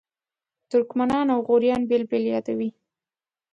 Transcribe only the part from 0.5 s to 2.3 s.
ترکمنان او غوریان بېل بېل